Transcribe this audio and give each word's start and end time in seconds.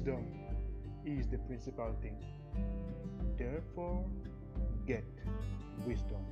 Wisdom 0.00 0.24
is 1.04 1.26
the 1.28 1.36
principal 1.36 1.94
thing. 2.00 2.16
Therefore, 3.36 4.02
get 4.86 5.04
wisdom. 5.86 6.24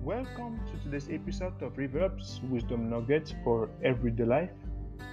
Welcome 0.00 0.60
to 0.70 0.84
today's 0.84 1.08
episode 1.10 1.60
of 1.60 1.72
Reverbs 1.72 2.40
Wisdom 2.48 2.88
Nuggets 2.88 3.34
for 3.42 3.68
Everyday 3.82 4.22
Life. 4.22 4.50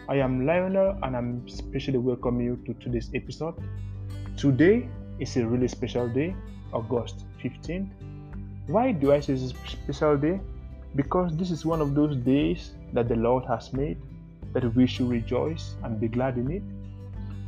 I 0.07 0.17
am 0.17 0.45
Lionel 0.45 0.99
and 1.01 1.17
I'm 1.17 1.43
especially 1.47 1.97
welcoming 1.97 2.45
you 2.45 2.55
to 2.67 2.73
today's 2.75 3.09
episode. 3.15 3.55
Today 4.37 4.87
is 5.19 5.35
a 5.35 5.47
really 5.47 5.69
special 5.69 6.07
day, 6.07 6.35
August 6.71 7.25
15th. 7.43 7.89
Why 8.67 8.91
do 8.91 9.11
I 9.11 9.21
say 9.21 9.33
this 9.33 9.55
special 9.65 10.17
day? 10.17 10.39
Because 10.95 11.35
this 11.35 11.49
is 11.49 11.65
one 11.65 11.81
of 11.81 11.95
those 11.95 12.15
days 12.15 12.75
that 12.93 13.09
the 13.09 13.15
Lord 13.15 13.43
has 13.45 13.73
made 13.73 13.97
that 14.53 14.75
we 14.75 14.85
should 14.85 15.09
rejoice 15.09 15.73
and 15.83 15.99
be 15.99 16.09
glad 16.09 16.37
in 16.37 16.51
it. 16.51 16.63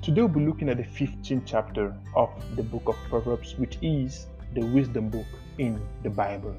Today 0.02 0.22
we'll 0.22 0.30
be 0.30 0.40
looking 0.44 0.68
at 0.68 0.78
the 0.78 1.06
15th 1.06 1.44
chapter 1.46 1.96
of 2.16 2.32
the 2.56 2.64
book 2.64 2.88
of 2.88 2.96
Proverbs, 3.08 3.54
which 3.60 3.78
is 3.84 4.26
the 4.56 4.62
wisdom 4.62 5.10
book 5.10 5.28
in 5.60 5.80
the 6.02 6.10
Bible. 6.10 6.56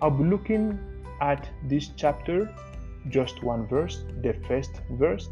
I'll 0.00 0.10
be 0.10 0.24
looking 0.24 0.78
at 1.20 1.46
this 1.64 1.90
chapter, 1.96 2.50
just 3.10 3.42
one 3.42 3.66
verse, 3.66 4.04
the 4.22 4.32
first 4.48 4.80
verse, 4.92 5.28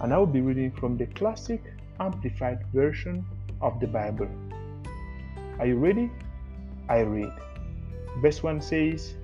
and 0.00 0.14
I 0.14 0.18
will 0.18 0.26
be 0.26 0.40
reading 0.40 0.70
from 0.70 0.96
the 0.96 1.06
classic 1.06 1.60
amplified 1.98 2.60
version 2.72 3.26
of 3.60 3.80
the 3.80 3.88
Bible. 3.88 4.28
Are 5.58 5.66
you 5.66 5.76
ready? 5.76 6.08
I 6.88 7.00
read. 7.00 7.32
Verse 8.18 8.44
1 8.44 8.60
says, 8.60 9.14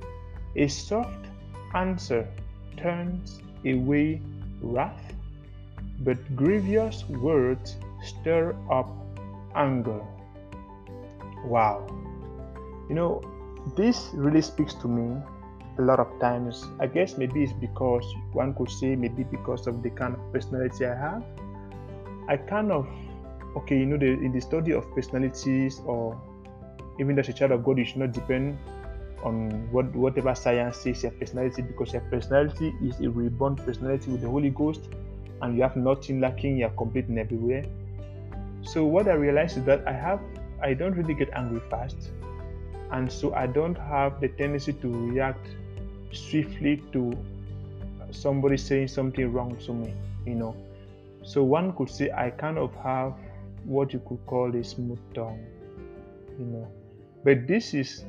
A 0.56 0.66
soft 0.66 1.26
answer 1.74 2.26
turns 2.76 3.40
away 3.64 4.20
wrath, 4.60 5.14
but 6.00 6.18
grievous 6.36 7.08
words 7.08 7.76
stir 8.04 8.54
up 8.70 8.90
anger. 9.54 10.00
Wow. 11.44 11.86
You 12.88 12.94
know, 12.94 13.22
this 13.76 14.10
really 14.14 14.42
speaks 14.42 14.74
to 14.74 14.88
me 14.88 15.20
a 15.78 15.82
lot 15.82 16.00
of 16.00 16.08
times. 16.20 16.64
I 16.80 16.86
guess 16.86 17.18
maybe 17.18 17.42
it's 17.42 17.52
because 17.52 18.04
one 18.32 18.54
could 18.54 18.70
say 18.70 18.96
maybe 18.96 19.24
because 19.24 19.66
of 19.66 19.82
the 19.82 19.90
kind 19.90 20.14
of 20.14 20.32
personality 20.32 20.86
I 20.86 20.94
have. 20.94 21.24
I 22.28 22.36
kind 22.36 22.70
of 22.72 22.86
okay, 23.56 23.78
you 23.78 23.86
know, 23.86 23.96
the, 23.96 24.06
in 24.06 24.32
the 24.32 24.40
study 24.40 24.72
of 24.72 24.88
personalities 24.94 25.80
or 25.84 26.20
even 27.00 27.18
as 27.18 27.28
a 27.28 27.32
child 27.32 27.52
of 27.52 27.64
God, 27.64 27.78
you 27.78 27.84
should 27.84 27.98
not 27.98 28.12
depend 28.12 28.58
on 29.24 29.68
what 29.72 29.94
whatever 29.96 30.34
science 30.34 30.76
says 30.76 31.02
your 31.02 31.12
personality 31.12 31.62
because 31.62 31.92
your 31.92 32.02
personality 32.02 32.72
is 32.82 33.00
a 33.00 33.10
reborn 33.10 33.56
personality 33.56 34.12
with 34.12 34.20
the 34.20 34.28
Holy 34.28 34.50
Ghost 34.50 34.88
and 35.42 35.56
you 35.56 35.62
have 35.62 35.76
nothing 35.76 36.20
lacking, 36.20 36.56
you're 36.56 36.70
complete 36.70 37.08
in 37.08 37.18
everywhere. 37.18 37.64
So 38.62 38.84
what 38.84 39.08
I 39.08 39.12
realized 39.12 39.58
is 39.58 39.64
that 39.64 39.86
I 39.86 39.92
have 39.92 40.20
I 40.62 40.74
don't 40.74 40.92
really 40.92 41.14
get 41.14 41.30
angry 41.34 41.60
fast 41.70 42.10
and 42.90 43.10
so 43.10 43.32
I 43.34 43.46
don't 43.46 43.76
have 43.76 44.20
the 44.20 44.28
tendency 44.28 44.72
to 44.72 44.88
react 44.88 45.46
swiftly 46.12 46.82
to 46.92 47.12
somebody 48.10 48.56
saying 48.56 48.88
something 48.88 49.32
wrong 49.32 49.56
to 49.66 49.72
me, 49.72 49.92
you 50.26 50.34
know. 50.34 50.56
So 51.22 51.42
one 51.42 51.72
could 51.74 51.90
say 51.90 52.10
I 52.10 52.30
kind 52.30 52.58
of 52.58 52.74
have 52.76 53.14
what 53.64 53.92
you 53.92 54.00
could 54.08 54.24
call 54.26 54.54
a 54.54 54.64
smooth 54.64 54.98
tongue, 55.14 55.44
you 56.38 56.46
know. 56.46 56.68
But 57.24 57.46
this 57.46 57.74
is 57.74 58.04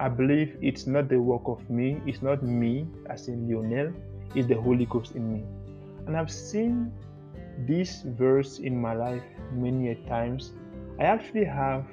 I 0.00 0.08
believe 0.08 0.56
it's 0.62 0.86
not 0.86 1.08
the 1.08 1.20
work 1.20 1.42
of 1.44 1.68
me, 1.68 2.00
it's 2.06 2.22
not 2.22 2.42
me, 2.42 2.86
as 3.08 3.28
in 3.28 3.48
Lionel, 3.48 3.92
it's 4.34 4.48
the 4.48 4.54
Holy 4.54 4.86
Ghost 4.86 5.14
in 5.14 5.32
me. 5.32 5.44
And 6.10 6.16
I've 6.16 6.32
seen 6.32 6.90
this 7.68 8.02
verse 8.02 8.58
in 8.58 8.76
my 8.76 8.94
life 8.94 9.22
many 9.52 9.90
a 9.90 9.94
times. 10.08 10.50
I 10.98 11.04
actually 11.04 11.44
have 11.44 11.86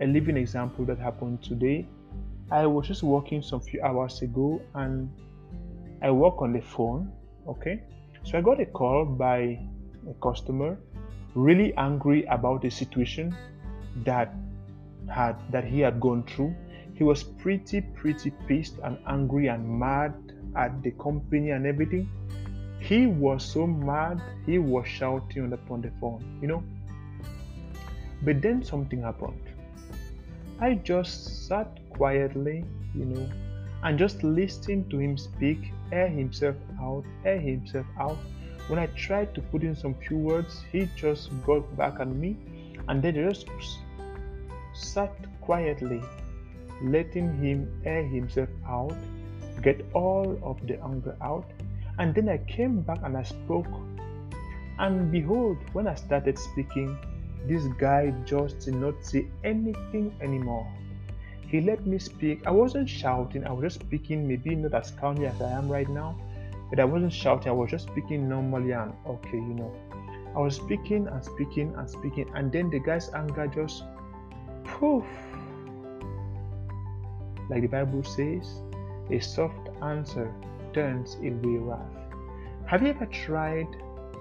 a 0.00 0.06
living 0.06 0.36
example 0.36 0.84
that 0.84 1.00
happened 1.00 1.42
today. 1.42 1.88
I 2.52 2.66
was 2.66 2.86
just 2.86 3.02
working 3.02 3.42
some 3.42 3.60
few 3.60 3.82
hours 3.82 4.22
ago 4.22 4.62
and 4.76 5.10
I 6.02 6.12
work 6.12 6.40
on 6.40 6.52
the 6.52 6.60
phone, 6.60 7.10
okay? 7.48 7.82
So 8.22 8.38
I 8.38 8.42
got 8.42 8.60
a 8.60 8.66
call 8.66 9.04
by 9.04 9.58
a 10.08 10.14
customer 10.22 10.78
really 11.34 11.74
angry 11.74 12.22
about 12.26 12.62
the 12.62 12.70
situation 12.70 13.34
that 14.04 14.32
had 15.12 15.34
that 15.50 15.64
he 15.64 15.80
had 15.80 15.98
gone 15.98 16.22
through 16.28 16.54
he 16.94 17.02
was 17.02 17.24
pretty, 17.24 17.80
pretty 17.80 18.30
pissed 18.46 18.78
and 18.84 18.96
angry 19.08 19.48
and 19.48 19.68
mad 19.68 20.14
at 20.54 20.82
the 20.84 20.92
company 20.92 21.50
and 21.50 21.66
everything. 21.66 22.08
He 22.82 23.06
was 23.06 23.44
so 23.44 23.66
mad, 23.66 24.20
he 24.44 24.58
was 24.58 24.86
shouting 24.86 25.52
upon 25.52 25.82
the 25.82 25.90
phone, 26.00 26.38
you 26.42 26.48
know. 26.48 26.62
But 28.22 28.42
then 28.42 28.62
something 28.62 29.02
happened. 29.02 29.40
I 30.60 30.74
just 30.74 31.46
sat 31.46 31.78
quietly, 31.90 32.64
you 32.94 33.04
know, 33.04 33.28
and 33.82 33.98
just 33.98 34.22
listened 34.22 34.90
to 34.90 34.98
him 34.98 35.16
speak, 35.16 35.72
air 35.92 36.08
himself 36.08 36.56
out, 36.80 37.04
air 37.24 37.38
himself 37.38 37.86
out. 37.98 38.18
When 38.68 38.78
I 38.78 38.86
tried 38.86 39.34
to 39.36 39.40
put 39.40 39.62
in 39.62 39.76
some 39.76 39.94
few 39.94 40.18
words, 40.18 40.64
he 40.72 40.88
just 40.96 41.30
got 41.44 41.76
back 41.76 42.00
at 42.00 42.08
me 42.08 42.36
and 42.88 43.02
then 43.02 43.14
just 43.14 43.46
sat 44.74 45.14
quietly 45.40 46.02
letting 46.82 47.36
him 47.38 47.68
air 47.84 48.02
himself 48.02 48.48
out, 48.66 48.96
get 49.62 49.84
all 49.94 50.38
of 50.42 50.66
the 50.66 50.82
anger 50.82 51.16
out. 51.22 51.50
And 52.02 52.12
then 52.16 52.28
I 52.28 52.38
came 52.38 52.80
back 52.80 52.98
and 53.04 53.16
I 53.16 53.22
spoke. 53.22 53.72
And 54.80 55.12
behold, 55.12 55.58
when 55.72 55.86
I 55.86 55.94
started 55.94 56.36
speaking, 56.36 56.98
this 57.46 57.62
guy 57.78 58.12
just 58.24 58.58
did 58.58 58.74
not 58.74 58.94
say 59.06 59.28
anything 59.44 60.12
anymore. 60.20 60.66
He 61.46 61.60
let 61.60 61.86
me 61.86 62.00
speak. 62.00 62.44
I 62.44 62.50
wasn't 62.50 62.88
shouting, 62.88 63.46
I 63.46 63.52
was 63.52 63.62
just 63.74 63.86
speaking, 63.86 64.26
maybe 64.26 64.56
not 64.56 64.74
as 64.74 64.90
calmly 64.90 65.26
as 65.26 65.40
I 65.40 65.52
am 65.52 65.68
right 65.68 65.88
now, 65.88 66.18
but 66.70 66.80
I 66.80 66.84
wasn't 66.84 67.12
shouting, 67.12 67.50
I 67.50 67.52
was 67.52 67.70
just 67.70 67.86
speaking 67.86 68.28
normally 68.28 68.72
and 68.72 68.92
okay, 69.06 69.36
you 69.36 69.54
know. 69.54 69.72
I 70.34 70.40
was 70.40 70.56
speaking 70.56 71.06
and 71.06 71.24
speaking 71.24 71.72
and 71.76 71.88
speaking, 71.88 72.28
and 72.34 72.50
then 72.50 72.68
the 72.68 72.80
guy's 72.80 73.10
anger 73.10 73.46
just 73.46 73.84
poof 74.64 75.04
like 77.48 77.62
the 77.62 77.68
Bible 77.68 78.02
says, 78.02 78.56
a 79.08 79.20
soft 79.20 79.68
answer 79.82 80.34
turns 80.72 81.16
away 81.16 81.56
wrath. 81.58 81.80
Have 82.66 82.82
you 82.82 82.88
ever 82.88 83.06
tried 83.06 83.68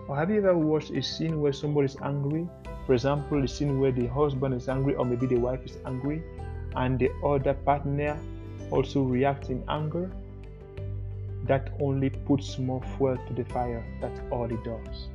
or 0.08 0.16
have 0.16 0.30
you 0.30 0.38
ever 0.38 0.58
watched 0.58 0.92
a 0.92 1.02
scene 1.02 1.42
where 1.42 1.54
somebody 1.54 1.86
is 1.86 1.98
angry? 2.04 2.48
For 2.86 2.94
example, 2.94 3.42
the 3.42 3.48
scene 3.48 3.80
where 3.80 3.92
the 3.92 4.08
husband 4.08 4.54
is 4.54 4.68
angry 4.68 4.96
or 4.96 5.06
maybe 5.06 5.28
the 5.28 5.38
wife 5.38 5.64
is 5.66 5.78
angry 5.86 6.24
and 6.76 7.00
the 7.00 7.12
other 7.24 7.54
partner 7.54 8.18
also 8.72 9.04
reacts 9.04 9.50
in 9.50 9.64
anger? 9.70 10.12
That 11.46 11.72
only 11.80 12.10
puts 12.10 12.58
more 12.58 12.82
fuel 12.98 13.18
to 13.28 13.34
the 13.34 13.46
fire. 13.46 13.84
That's 14.00 14.20
all 14.32 14.46
it 14.46 14.64
does. 14.64 15.08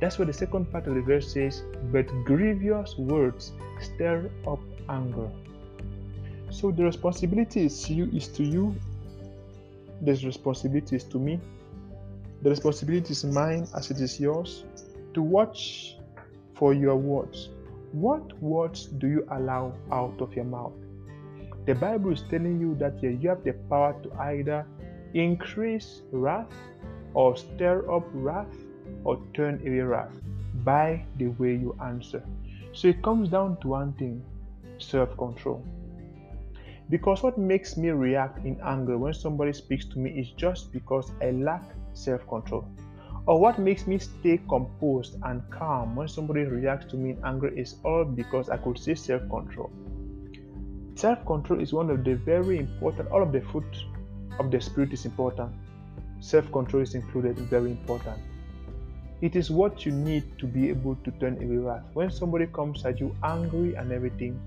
That's 0.00 0.18
what 0.18 0.28
the 0.28 0.32
second 0.32 0.70
part 0.70 0.86
of 0.86 0.94
the 0.94 1.00
verse 1.02 1.32
says, 1.32 1.62
but 1.90 2.06
grievous 2.24 2.96
words 2.96 3.52
stir 3.80 4.30
up 4.46 4.60
anger. 4.88 5.28
So 6.50 6.70
the 6.70 6.84
responsibility 6.84 7.66
is 7.66 7.90
you 7.90 8.08
is 8.12 8.28
to 8.28 8.44
you. 8.44 8.74
The 10.02 10.12
responsibility 10.24 10.96
is 10.96 11.04
to 11.04 11.18
me. 11.18 11.40
The 12.42 12.50
responsibility 12.50 13.12
is 13.12 13.24
mine 13.24 13.66
as 13.74 13.90
it 13.90 14.00
is 14.00 14.20
yours 14.20 14.64
to 15.14 15.22
watch 15.22 15.96
for 16.54 16.74
your 16.74 16.96
words. 16.96 17.48
What 17.92 18.40
words 18.42 18.86
do 18.86 19.08
you 19.08 19.26
allow 19.30 19.72
out 19.90 20.20
of 20.20 20.34
your 20.34 20.44
mouth? 20.44 20.74
The 21.66 21.74
Bible 21.74 22.12
is 22.12 22.22
telling 22.30 22.60
you 22.60 22.74
that 22.76 23.02
you 23.02 23.28
have 23.28 23.44
the 23.44 23.54
power 23.68 23.94
to 24.02 24.12
either 24.20 24.66
increase 25.14 26.02
wrath 26.12 26.52
or 27.14 27.36
stir 27.36 27.90
up 27.90 28.04
wrath 28.12 28.54
or 29.04 29.20
turn 29.34 29.60
away 29.66 29.80
wrath 29.80 30.12
by 30.64 31.04
the 31.16 31.28
way 31.38 31.52
you 31.52 31.76
answer. 31.82 32.22
So 32.72 32.88
it 32.88 33.02
comes 33.02 33.28
down 33.28 33.60
to 33.60 33.68
one 33.68 33.92
thing 33.94 34.22
self 34.78 35.16
control. 35.16 35.64
Because 36.90 37.22
what 37.22 37.36
makes 37.36 37.76
me 37.76 37.90
react 37.90 38.44
in 38.46 38.58
anger 38.62 38.96
when 38.96 39.12
somebody 39.12 39.52
speaks 39.52 39.84
to 39.86 39.98
me 39.98 40.10
is 40.10 40.30
just 40.30 40.72
because 40.72 41.12
I 41.20 41.32
lack 41.32 41.62
self 41.92 42.26
control. 42.28 42.66
Or 43.26 43.38
what 43.38 43.58
makes 43.58 43.86
me 43.86 43.98
stay 43.98 44.40
composed 44.48 45.16
and 45.24 45.42
calm 45.50 45.96
when 45.96 46.08
somebody 46.08 46.44
reacts 46.44 46.86
to 46.92 46.96
me 46.96 47.10
in 47.10 47.24
anger 47.24 47.48
is 47.48 47.76
all 47.84 48.04
because 48.04 48.48
I 48.48 48.56
could 48.56 48.78
say 48.78 48.94
self 48.94 49.20
control. 49.28 49.70
Self 50.94 51.24
control 51.26 51.60
is 51.60 51.74
one 51.74 51.90
of 51.90 52.04
the 52.04 52.14
very 52.14 52.58
important, 52.58 53.10
all 53.10 53.22
of 53.22 53.32
the 53.32 53.42
fruit 53.42 53.84
of 54.38 54.50
the 54.50 54.60
Spirit 54.60 54.92
is 54.94 55.04
important. 55.04 55.52
Self 56.20 56.50
control 56.52 56.82
is 56.82 56.94
included, 56.94 57.38
very 57.38 57.70
important. 57.70 58.18
It 59.20 59.36
is 59.36 59.50
what 59.50 59.84
you 59.84 59.92
need 59.92 60.24
to 60.38 60.46
be 60.46 60.70
able 60.70 60.94
to 61.04 61.10
turn 61.20 61.36
away 61.36 61.56
wrath. 61.56 61.84
When 61.92 62.10
somebody 62.10 62.46
comes 62.46 62.84
at 62.86 62.98
you 62.98 63.14
angry 63.22 63.74
and 63.74 63.92
everything, 63.92 64.40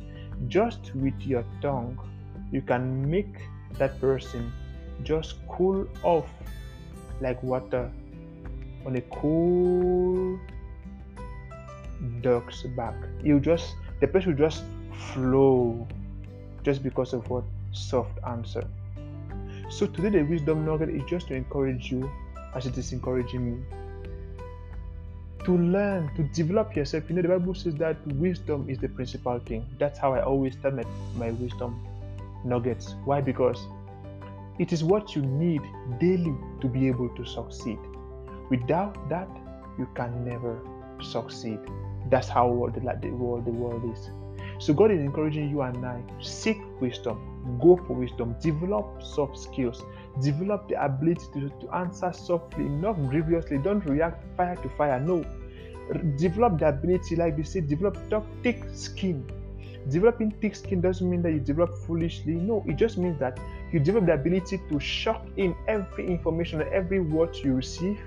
just 0.47 0.95
with 0.95 1.21
your 1.21 1.45
tongue, 1.61 1.99
you 2.51 2.62
can 2.62 3.09
make 3.09 3.36
that 3.77 4.00
person 4.00 4.51
just 5.03 5.36
cool 5.48 5.88
off 6.03 6.27
like 7.21 7.42
water 7.42 7.89
on 8.86 8.95
a 8.95 9.01
cool 9.01 10.39
ducks 12.21 12.63
back. 12.75 12.95
He'll 13.24 13.39
just 13.39 13.75
the 14.00 14.07
person 14.07 14.31
will 14.31 14.38
just 14.38 14.63
flow 15.13 15.88
just 16.63 16.83
because 16.83 17.13
of 17.13 17.27
what 17.30 17.44
soft 17.71 18.18
answer. 18.27 18.68
So 19.69 19.88
today 19.88 20.09
the 20.09 20.24
wisdom 20.24 20.65
nugget 20.65 20.89
is 20.89 21.03
just 21.07 21.27
to 21.30 21.36
encourage 21.36 21.92
you 21.92 22.09
as 22.56 22.65
it 22.65 22.77
is 22.77 22.92
encouraging 22.92 23.56
me. 23.56 23.63
To 25.45 25.57
learn, 25.57 26.13
to 26.18 26.24
develop 26.36 26.75
yourself. 26.75 27.09
You 27.09 27.15
know, 27.15 27.21
the 27.24 27.30
Bible 27.30 27.56
says 27.56 27.74
that 27.75 27.95
wisdom 28.06 28.69
is 28.69 28.77
the 28.77 28.89
principal 28.89 29.39
thing. 29.39 29.65
That's 29.80 29.98
how 29.98 30.13
I 30.13 30.21
always 30.21 30.53
start 30.53 30.75
my, 30.75 30.83
my 31.15 31.31
wisdom 31.31 31.81
nuggets. 32.43 32.95
Why? 33.05 33.21
Because 33.21 33.67
it 34.59 34.73
is 34.73 34.83
what 34.83 35.15
you 35.15 35.21
need 35.21 35.61
daily 35.99 36.35
to 36.61 36.67
be 36.67 36.88
able 36.88 37.09
to 37.09 37.25
succeed. 37.25 37.79
Without 38.49 39.09
that, 39.09 39.29
you 39.79 39.88
can 39.95 40.25
never 40.25 40.61
succeed. 41.01 41.59
That's 42.09 42.27
how 42.27 42.69
the, 42.73 42.79
the 43.01 43.09
world 43.09 43.45
the 43.45 43.51
world 43.51 43.83
is. 43.91 44.09
So 44.59 44.73
God 44.73 44.91
is 44.91 44.99
encouraging 44.99 45.49
you 45.49 45.61
and 45.61 45.83
I 45.85 46.03
seek 46.21 46.59
wisdom, 46.79 47.57
go 47.59 47.77
for 47.88 47.93
wisdom, 47.93 48.35
develop 48.41 49.01
soft 49.01 49.38
skills, 49.38 49.83
develop 50.21 50.67
the 50.67 50.83
ability 50.83 51.25
to, 51.33 51.49
to 51.49 51.75
answer 51.75 52.13
softly, 52.13 52.65
not 52.65 52.93
grievously. 53.09 53.57
Don't 53.57 53.83
react 53.85 54.23
fire 54.38 54.55
to 54.57 54.69
fire. 54.69 54.99
No, 54.99 55.25
develop 56.17 56.59
the 56.59 56.69
ability, 56.69 57.15
like 57.15 57.38
we 57.38 57.43
say, 57.43 57.61
develop 57.61 57.97
thick 58.43 58.63
skin. 58.73 59.25
Developing 59.89 60.31
thick 60.41 60.55
skin 60.55 60.81
doesn't 60.81 61.09
mean 61.09 61.21
that 61.23 61.31
you 61.31 61.39
develop 61.39 61.75
foolishly. 61.85 62.33
No, 62.33 62.63
it 62.67 62.75
just 62.75 62.97
means 62.97 63.19
that 63.19 63.39
you 63.71 63.79
develop 63.79 64.05
the 64.05 64.13
ability 64.13 64.61
to 64.69 64.79
shock 64.79 65.25
in 65.37 65.55
every 65.67 66.07
information, 66.07 66.61
and 66.61 66.71
every 66.71 66.99
word 66.99 67.35
you 67.37 67.53
receive, 67.53 67.99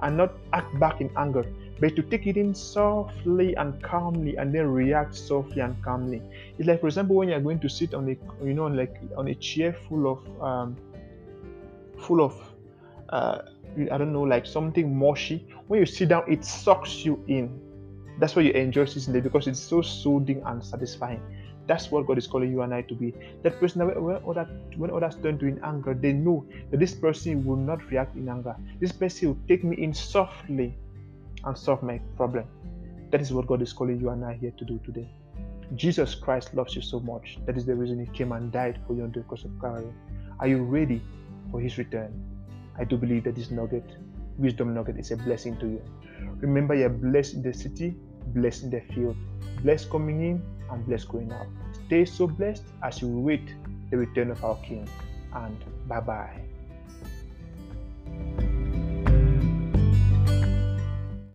and 0.00 0.16
not 0.16 0.34
act 0.52 0.78
back 0.78 1.00
in 1.00 1.10
anger 1.16 1.44
but 1.80 1.96
to 1.96 2.02
take 2.02 2.26
it 2.26 2.36
in 2.36 2.54
softly 2.54 3.56
and 3.56 3.82
calmly 3.82 4.36
and 4.36 4.54
then 4.54 4.66
react 4.66 5.14
softly 5.14 5.62
and 5.62 5.82
calmly. 5.82 6.22
It's 6.58 6.68
like, 6.68 6.80
for 6.80 6.86
example, 6.88 7.16
when 7.16 7.30
you're 7.30 7.40
going 7.40 7.58
to 7.60 7.68
sit 7.68 7.94
on 7.94 8.08
a, 8.10 8.44
you 8.44 8.52
know, 8.52 8.66
like 8.66 9.00
on 9.16 9.28
a 9.28 9.34
chair 9.34 9.72
full 9.72 10.06
of, 10.06 10.42
um, 10.42 10.76
full 11.98 12.20
of, 12.20 12.38
uh, 13.08 13.38
I 13.90 13.96
don't 13.96 14.12
know, 14.12 14.22
like 14.22 14.44
something 14.44 14.94
mushy. 14.94 15.48
When 15.68 15.80
you 15.80 15.86
sit 15.86 16.10
down, 16.10 16.24
it 16.30 16.44
sucks 16.44 17.04
you 17.04 17.24
in. 17.28 17.58
That's 18.20 18.36
why 18.36 18.42
you 18.42 18.52
enjoy 18.52 18.84
sitting 18.84 19.14
there 19.14 19.22
because 19.22 19.46
it's 19.46 19.58
so 19.58 19.80
soothing 19.80 20.42
and 20.44 20.62
satisfying. 20.62 21.22
That's 21.66 21.90
what 21.90 22.06
God 22.06 22.18
is 22.18 22.26
calling 22.26 22.50
you 22.50 22.62
and 22.62 22.74
I 22.74 22.82
to 22.82 22.94
be. 22.94 23.14
That 23.42 23.58
person, 23.58 23.86
when 23.86 24.20
others, 24.28 24.48
when 24.76 24.90
others 24.90 25.16
turn 25.22 25.38
to 25.38 25.46
in 25.46 25.58
anger, 25.64 25.94
they 25.94 26.12
know 26.12 26.44
that 26.70 26.80
this 26.80 26.94
person 26.94 27.44
will 27.44 27.56
not 27.56 27.88
react 27.90 28.16
in 28.16 28.28
anger. 28.28 28.54
This 28.78 28.92
person 28.92 29.28
will 29.28 29.38
take 29.48 29.64
me 29.64 29.82
in 29.82 29.94
softly 29.94 30.74
and 31.44 31.56
solve 31.56 31.82
my 31.82 31.98
problem. 32.16 32.44
That 33.10 33.22
is 33.22 33.32
what 33.32 33.46
God 33.46 33.62
is 33.62 33.72
calling 33.72 33.98
you 33.98 34.10
and 34.10 34.24
I 34.24 34.34
here 34.34 34.52
to 34.58 34.64
do 34.64 34.78
today. 34.84 35.08
Jesus 35.76 36.14
Christ 36.14 36.54
loves 36.54 36.74
you 36.74 36.82
so 36.82 37.00
much. 37.00 37.38
That 37.46 37.56
is 37.56 37.64
the 37.64 37.74
reason 37.74 38.04
He 38.04 38.06
came 38.12 38.32
and 38.32 38.52
died 38.52 38.80
for 38.86 38.94
you 38.94 39.04
on 39.04 39.12
the 39.12 39.20
cross 39.20 39.44
of 39.44 39.52
Calvary. 39.60 39.92
Are 40.40 40.48
you 40.48 40.62
ready 40.62 41.00
for 41.50 41.60
His 41.60 41.78
return? 41.78 42.12
I 42.78 42.84
do 42.84 42.96
believe 42.96 43.24
that 43.24 43.36
this 43.36 43.50
nugget, 43.50 43.88
wisdom 44.36 44.74
nugget, 44.74 44.98
is 44.98 45.10
a 45.10 45.16
blessing 45.16 45.56
to 45.58 45.66
you. 45.66 45.82
Remember, 46.40 46.74
you're 46.74 46.88
blessed 46.88 47.34
in 47.34 47.42
the 47.42 47.54
city, 47.54 47.96
blessed 48.34 48.64
in 48.64 48.70
the 48.70 48.80
field, 48.94 49.16
blessed 49.62 49.90
coming 49.90 50.22
in, 50.22 50.42
and 50.70 50.86
blessed 50.86 51.08
going 51.08 51.32
out. 51.32 51.46
Stay 51.86 52.04
so 52.04 52.26
blessed 52.26 52.64
as 52.82 53.02
you 53.02 53.08
wait 53.08 53.54
the 53.90 53.96
return 53.96 54.30
of 54.30 54.44
our 54.44 54.56
King. 54.62 54.88
And 55.32 55.56
bye 55.88 56.00
bye. 56.00 56.49